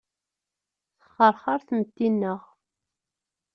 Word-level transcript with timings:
Texxerxer 1.03 1.59
tmetti-nneɣ. 1.67 2.41